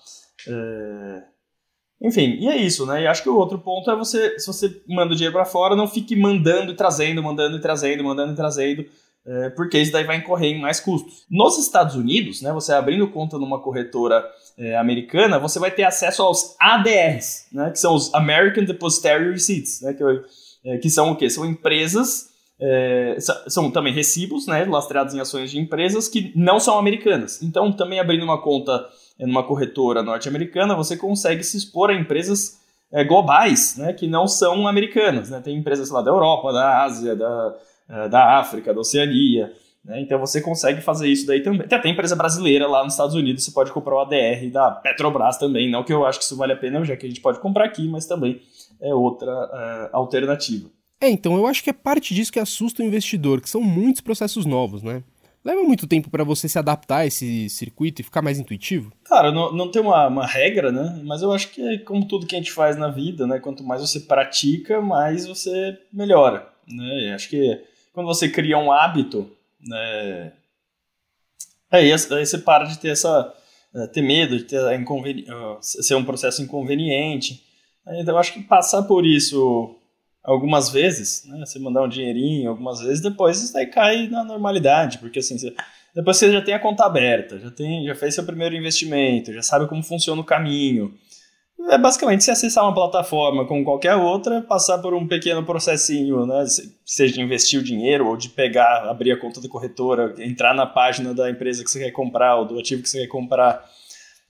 É... 0.47 1.38
Enfim, 2.01 2.37
e 2.41 2.49
é 2.49 2.57
isso, 2.57 2.87
né? 2.87 3.03
E 3.03 3.07
acho 3.07 3.23
que 3.23 3.29
o 3.29 3.37
outro 3.37 3.59
ponto 3.59 3.91
é 3.91 3.97
você, 3.97 4.39
se 4.39 4.47
você 4.47 4.83
manda 4.89 5.13
o 5.13 5.17
dinheiro 5.17 5.35
para 5.35 5.45
fora, 5.45 5.75
não 5.75 5.89
fique 5.89 6.15
mandando 6.15 6.73
e 6.73 6.77
trazendo, 6.77 7.23
mandando 7.23 7.57
e 7.57 7.61
trazendo, 7.61 8.05
mandando 8.05 8.33
e 8.33 8.37
trazendo 8.37 8.87
é, 9.29 9.51
porque 9.51 9.79
isso 9.79 9.93
daí 9.93 10.05
vai 10.05 10.17
incorrer 10.17 10.53
em 10.53 10.61
mais 10.61 10.81
custos. 10.81 11.27
Nos 11.31 11.59
Estados 11.59 11.95
Unidos, 11.95 12.41
né, 12.41 12.51
você 12.51 12.73
abrindo 12.73 13.07
conta 13.09 13.39
numa 13.39 13.61
corretora 13.61 14.25
é, 14.57 14.75
americana, 14.77 15.39
você 15.39 15.59
vai 15.59 15.71
ter 15.71 15.85
acesso 15.85 16.23
aos 16.23 16.57
ADRs, 16.59 17.47
né, 17.53 17.71
que 17.71 17.79
são 17.79 17.95
os 17.95 18.13
American 18.15 18.65
Depositary 18.65 19.31
Receipts, 19.31 19.83
né, 19.83 19.93
que, 19.93 20.03
é, 20.65 20.79
que 20.79 20.89
são 20.89 21.13
o 21.13 21.17
quê? 21.17 21.29
São 21.29 21.45
empresas, 21.45 22.31
é, 22.61 23.17
são 23.47 23.71
também 23.71 23.93
recibos, 23.93 24.47
né, 24.47 24.65
lastreados 24.65 25.15
em 25.15 25.21
ações 25.21 25.51
de 25.51 25.59
empresas 25.59 26.09
que 26.09 26.33
não 26.35 26.59
são 26.59 26.79
americanas. 26.79 27.43
Então, 27.43 27.73
também 27.73 28.01
abrindo 28.01 28.25
uma 28.25 28.41
conta 28.41 28.87
numa 29.19 29.43
corretora 29.43 30.03
norte-americana, 30.03 30.75
você 30.75 30.97
consegue 30.97 31.43
se 31.43 31.57
expor 31.57 31.91
a 31.91 31.95
empresas 31.95 32.59
é, 32.93 33.05
globais, 33.05 33.77
né, 33.77 33.93
que 33.93 34.07
não 34.07 34.27
são 34.27 34.67
americanas. 34.67 35.31
Né? 35.31 35.41
Tem 35.41 35.57
empresas 35.57 35.91
lá 35.91 36.03
da 36.03 36.11
Europa, 36.11 36.53
da 36.53 36.83
Ásia, 36.83 37.15
da, 37.15 37.57
eh, 37.89 38.09
da 38.09 38.39
África, 38.39 38.75
da 38.75 38.81
Oceania. 38.81 39.53
Né? 39.85 40.01
Então 40.03 40.19
você 40.19 40.41
consegue 40.41 40.81
fazer 40.81 41.09
isso 41.09 41.27
daí 41.27 41.43
também. 41.43 41.67
Tem 41.67 41.79
até 41.79 41.89
empresa 41.89 42.15
brasileira 42.15 42.67
lá 42.67 42.85
nos 42.85 42.93
Estados 42.93 43.15
Unidos, 43.15 43.45
você 43.45 43.51
pode 43.51 43.73
comprar 43.73 43.95
o 43.95 44.01
ADR 44.01 44.51
da 44.53 44.71
Petrobras 44.71 45.39
também. 45.39 45.71
Não 45.71 45.83
que 45.83 45.93
eu 45.93 46.05
acho 46.05 46.19
que 46.19 46.25
isso 46.25 46.37
vale 46.37 46.53
a 46.53 46.57
pena, 46.57 46.85
já 46.85 46.97
que 46.97 47.07
a 47.07 47.09
gente 47.09 47.21
pode 47.21 47.41
comprar 47.41 47.65
aqui, 47.65 47.89
mas 47.89 48.07
também 48.07 48.41
é 48.81 48.95
outra 48.95 49.33
uh, 49.33 49.97
alternativa. 49.97 50.69
É, 51.01 51.09
então 51.09 51.37
eu 51.37 51.47
acho 51.47 51.63
que 51.63 51.71
é 51.71 51.73
parte 51.73 52.15
disso 52.15 52.33
que 52.33 52.41
assusta 52.41 52.83
o 52.83 52.87
investidor, 52.87 53.41
que 53.41 53.49
são 53.49 53.61
muitos 53.61 54.01
processos 54.01 54.45
novos, 54.45 54.83
né? 54.83 55.03
Leva 55.45 55.63
muito 55.63 55.87
tempo 55.87 56.11
para 56.11 56.25
você 56.25 56.49
se 56.49 56.59
adaptar 56.59 56.99
a 56.99 57.07
esse 57.07 57.49
circuito 57.49 58.01
e 58.01 58.05
ficar 58.05 58.21
mais 58.21 58.39
intuitivo? 58.39 58.93
Cara, 59.05 59.31
não, 59.31 59.53
não 59.53 59.71
tem 59.71 59.81
uma, 59.81 60.09
uma, 60.09 60.27
regra, 60.27 60.73
né? 60.73 61.01
Mas 61.05 61.23
eu 61.23 61.33
acho 61.33 61.51
que 61.51 61.63
é 61.63 61.79
como 61.79 62.07
tudo 62.07 62.27
que 62.27 62.35
a 62.35 62.39
gente 62.39 62.53
faz 62.53 62.77
na 62.77 62.89
vida, 62.89 63.27
né? 63.27 63.39
Quanto 63.39 63.63
mais 63.63 63.81
você 63.81 64.01
pratica, 64.01 64.81
mais 64.81 65.27
você 65.27 65.79
melhora, 65.93 66.49
né? 66.67 67.15
Acho 67.15 67.29
que 67.29 67.63
quando 67.93 68.07
você 68.07 68.29
cria 68.29 68.59
um 68.59 68.73
hábito, 68.73 69.31
né, 69.61 70.33
aí, 71.71 71.93
aí 71.93 72.27
você 72.27 72.39
para 72.39 72.65
de 72.65 72.79
ter 72.79 72.91
essa 72.91 73.35
é, 73.75 73.87
ter 73.87 74.03
medo 74.03 74.37
de 74.37 74.45
ter 74.45 74.79
inconveni 74.79 75.27
ser 75.61 75.95
um 75.95 76.05
processo 76.05 76.43
inconveniente. 76.43 77.45
Então 77.87 78.15
eu 78.15 78.19
acho 78.19 78.35
que 78.35 78.43
passar 78.43 78.83
por 78.83 79.07
isso 79.07 79.78
algumas 80.25 80.71
vezes, 80.71 81.25
né, 81.27 81.39
você 81.45 81.59
mandar 81.59 81.83
um 81.83 81.89
dinheirinho 81.89 82.51
algumas 82.51 82.81
vezes, 82.81 83.01
depois 83.01 83.43
isso 83.43 83.53
daí 83.53 83.67
cai 83.67 84.09
na 84.09 84.25
normalidade, 84.25 84.99
porque 84.99 85.19
assim, 85.21 85.39
você, 85.39 85.55
depois 85.95 86.17
você 86.17 86.31
já 86.33 86.43
tem 86.43 86.55
a 86.55 86.61
conta 86.61 86.85
aberta, 86.85 87.39
já 87.39 87.51
tem, 87.51 87.85
já 87.85 87.95
fez 87.95 88.15
seu 88.15 88.25
primeiro 88.25 88.55
investimento, 88.55 89.33
já 89.33 89.43
sabe 89.43 89.67
como 89.69 89.83
funciona 89.83 90.21
o 90.21 90.25
caminho, 90.25 90.95
é 91.71 91.77
basicamente 91.77 92.25
se 92.25 92.31
acessar 92.31 92.65
uma 92.65 92.75
plataforma 92.75 93.45
como 93.47 93.65
qualquer 93.65 93.95
outra, 93.97 94.41
passar 94.41 94.79
por 94.79 94.95
um 94.95 95.07
pequeno 95.07 95.45
processinho, 95.45 96.25
né? 96.25 96.45
Seja 96.85 97.15
de 97.15 97.21
investir 97.21 97.61
o 97.61 97.65
dinheiro 97.65 98.07
ou 98.07 98.17
de 98.17 98.29
pegar, 98.29 98.89
abrir 98.89 99.13
a 99.13 99.19
conta 99.19 99.41
da 99.41 99.49
corretora, 99.49 100.15
entrar 100.19 100.55
na 100.55 100.67
página 100.67 101.13
da 101.13 101.29
empresa 101.29 101.65
que 101.65 101.71
você 101.71 101.81
quer 101.81 101.91
comprar 101.91 102.37
ou 102.37 102.47
do 102.47 102.59
ativo 102.59 102.83
que 102.83 102.89
você 102.89 103.01
quer 103.01 103.09
comprar 103.09 103.65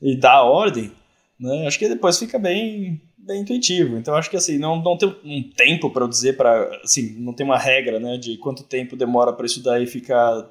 e 0.00 0.16
dar 0.16 0.36
a 0.36 0.42
ordem, 0.42 0.90
né? 1.38 1.66
Acho 1.66 1.78
que 1.78 1.88
depois 1.88 2.18
fica 2.18 2.38
bem, 2.38 3.00
bem 3.16 3.42
intuitivo. 3.42 3.96
Então 3.96 4.14
acho 4.14 4.30
que 4.30 4.36
assim, 4.36 4.58
não, 4.58 4.82
não 4.82 4.96
tem 4.96 5.08
um 5.24 5.42
tempo 5.42 5.90
para 5.90 6.06
dizer 6.06 6.36
para, 6.36 6.80
assim, 6.82 7.14
não 7.18 7.32
tem 7.32 7.46
uma 7.46 7.58
regra, 7.58 8.00
né, 8.00 8.16
de 8.16 8.36
quanto 8.38 8.62
tempo 8.62 8.96
demora 8.96 9.32
para 9.32 9.46
isso 9.46 9.62
daí 9.62 9.86
ficar 9.86 10.50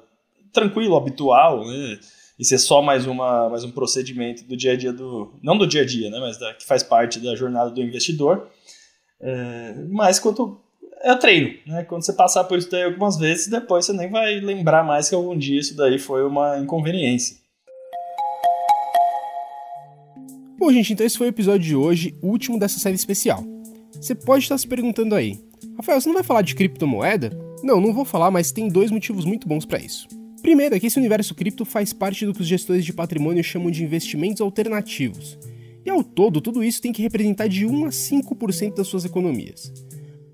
tranquilo, 0.52 0.96
habitual, 0.96 1.66
né? 1.66 1.98
e 2.38 2.44
ser 2.44 2.58
só 2.58 2.80
mais, 2.80 3.06
uma, 3.06 3.48
mais 3.48 3.64
um 3.64 3.70
procedimento 3.70 4.44
do 4.44 4.56
dia 4.56 4.72
a 4.72 4.76
dia 4.76 4.92
do. 4.92 5.34
Não 5.42 5.58
do 5.58 5.66
dia 5.66 5.82
a 5.82 5.86
dia, 5.86 6.08
né? 6.08 6.20
Mas 6.20 6.38
da, 6.38 6.54
que 6.54 6.64
faz 6.64 6.82
parte 6.82 7.18
da 7.18 7.34
jornada 7.34 7.70
do 7.70 7.82
investidor. 7.82 8.48
É, 9.20 9.74
mas 9.88 10.20
quanto. 10.20 10.60
É 11.00 11.14
treino, 11.14 11.54
né? 11.66 11.84
Quando 11.84 12.04
você 12.04 12.12
passar 12.12 12.44
por 12.44 12.58
isso 12.58 12.70
daí 12.70 12.82
algumas 12.82 13.16
vezes, 13.16 13.46
depois 13.48 13.86
você 13.86 13.92
nem 13.92 14.10
vai 14.10 14.40
lembrar 14.40 14.82
mais 14.82 15.08
que 15.08 15.14
algum 15.14 15.36
dia 15.36 15.60
isso 15.60 15.76
daí 15.76 15.98
foi 15.98 16.24
uma 16.24 16.58
inconveniência. 16.58 17.36
Bom, 20.58 20.72
gente, 20.72 20.92
então 20.92 21.06
esse 21.06 21.16
foi 21.16 21.28
o 21.28 21.30
episódio 21.30 21.64
de 21.64 21.76
hoje, 21.76 22.16
último 22.20 22.58
dessa 22.58 22.80
série 22.80 22.96
especial. 22.96 23.44
Você 23.92 24.12
pode 24.12 24.42
estar 24.42 24.58
se 24.58 24.66
perguntando 24.66 25.14
aí, 25.14 25.38
Rafael, 25.76 26.00
você 26.00 26.08
não 26.08 26.16
vai 26.16 26.24
falar 26.24 26.42
de 26.42 26.56
criptomoeda? 26.56 27.30
Não, 27.62 27.80
não 27.80 27.92
vou 27.92 28.04
falar, 28.04 28.32
mas 28.32 28.50
tem 28.50 28.68
dois 28.68 28.90
motivos 28.90 29.24
muito 29.24 29.46
bons 29.46 29.64
para 29.64 29.78
isso. 29.78 30.08
Primeiro 30.42 30.74
é 30.74 30.80
que 30.80 30.88
esse 30.88 30.98
universo 30.98 31.32
cripto 31.32 31.64
faz 31.64 31.92
parte 31.92 32.26
do 32.26 32.34
que 32.34 32.40
os 32.40 32.46
gestores 32.48 32.84
de 32.84 32.92
patrimônio 32.92 33.42
chamam 33.44 33.70
de 33.70 33.84
investimentos 33.84 34.40
alternativos. 34.40 35.38
E 35.86 35.90
ao 35.90 36.02
todo, 36.02 36.40
tudo 36.40 36.64
isso 36.64 36.82
tem 36.82 36.92
que 36.92 37.02
representar 37.02 37.48
de 37.48 37.64
1 37.64 37.84
a 37.84 37.88
5% 37.90 38.74
das 38.74 38.88
suas 38.88 39.04
economias. 39.04 39.72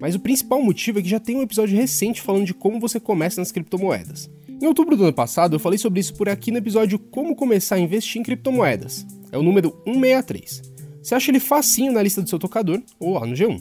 Mas 0.00 0.14
o 0.14 0.20
principal 0.20 0.62
motivo 0.62 1.00
é 1.00 1.02
que 1.02 1.08
já 1.08 1.20
tem 1.20 1.36
um 1.36 1.42
episódio 1.42 1.76
recente 1.76 2.22
falando 2.22 2.46
de 2.46 2.54
como 2.54 2.80
você 2.80 2.98
começa 2.98 3.42
nas 3.42 3.52
criptomoedas. 3.52 4.30
Em 4.48 4.66
outubro 4.66 4.96
do 4.96 5.04
ano 5.04 5.12
passado, 5.12 5.54
eu 5.54 5.60
falei 5.60 5.78
sobre 5.78 6.00
isso 6.00 6.14
por 6.14 6.30
aqui 6.30 6.50
no 6.50 6.58
episódio 6.58 6.98
Como 6.98 7.36
Começar 7.36 7.74
a 7.74 7.80
Investir 7.80 8.20
em 8.20 8.24
Criptomoedas. 8.24 9.06
É 9.34 9.36
o 9.36 9.42
número 9.42 9.70
163. 9.84 10.62
Você 11.02 11.12
acha 11.12 11.28
ele 11.28 11.40
facinho 11.40 11.92
na 11.92 12.00
lista 12.00 12.22
do 12.22 12.28
seu 12.28 12.38
tocador 12.38 12.80
ou 13.00 13.14
lá 13.14 13.26
no 13.26 13.34
G1. 13.34 13.60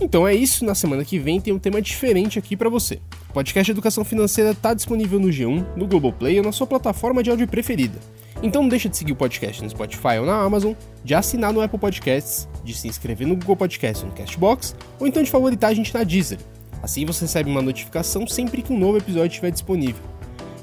Então 0.00 0.26
é 0.26 0.34
isso, 0.34 0.64
na 0.64 0.74
semana 0.74 1.04
que 1.04 1.16
vem 1.16 1.40
tem 1.40 1.54
um 1.54 1.58
tema 1.58 1.80
diferente 1.80 2.36
aqui 2.36 2.56
para 2.56 2.68
você. 2.68 3.00
podcast 3.32 3.70
Educação 3.70 4.04
Financeira 4.04 4.50
está 4.50 4.74
disponível 4.74 5.20
no 5.20 5.28
G1, 5.28 5.76
no 5.76 5.86
Globoplay 5.86 6.36
ou 6.38 6.44
na 6.44 6.50
sua 6.50 6.66
plataforma 6.66 7.22
de 7.22 7.30
áudio 7.30 7.46
preferida. 7.46 7.96
Então 8.42 8.62
não 8.62 8.68
deixa 8.68 8.88
de 8.88 8.96
seguir 8.96 9.12
o 9.12 9.16
podcast 9.16 9.62
no 9.62 9.70
Spotify 9.70 10.18
ou 10.18 10.26
na 10.26 10.42
Amazon, 10.42 10.72
de 11.04 11.14
assinar 11.14 11.52
no 11.52 11.60
Apple 11.60 11.78
Podcasts, 11.78 12.48
de 12.64 12.74
se 12.74 12.88
inscrever 12.88 13.24
no 13.24 13.36
Google 13.36 13.54
Podcasts 13.54 14.02
ou 14.02 14.10
no 14.10 14.16
Castbox, 14.16 14.74
ou 14.98 15.06
então 15.06 15.22
de 15.22 15.30
favoritar 15.30 15.70
a 15.70 15.74
gente 15.74 15.94
na 15.94 16.02
Deezer. 16.02 16.40
Assim 16.82 17.06
você 17.06 17.24
recebe 17.24 17.48
uma 17.48 17.62
notificação 17.62 18.26
sempre 18.26 18.62
que 18.62 18.72
um 18.72 18.78
novo 18.78 18.98
episódio 18.98 19.28
estiver 19.28 19.52
disponível. 19.52 20.02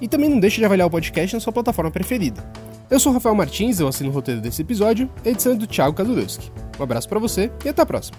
E 0.02 0.08
também 0.08 0.30
não 0.30 0.40
deixe 0.40 0.58
de 0.58 0.66
avaliar 0.66 0.88
o 0.88 0.92
podcast 0.92 1.36
na 1.36 1.40
sua 1.40 1.54
plataforma 1.54 1.92
preferida. 1.92 2.44
Eu 2.90 3.00
sou 3.00 3.14
Rafael 3.14 3.36
Martins, 3.36 3.80
eu 3.80 3.88
assino 3.88 4.10
o 4.10 4.14
roteiro 4.14 4.42
desse 4.42 4.62
episódio, 4.62 5.10
edição 5.24 5.54
é 5.54 5.56
do 5.56 5.68
Thiago 5.68 5.96
Kadurowski. 5.96 6.52
Um 6.78 6.84
abraço 6.84 7.08
para 7.08 7.20
você 7.20 7.50
e 7.64 7.70
até 7.70 7.82
a 7.82 7.86
próxima. 7.86 8.18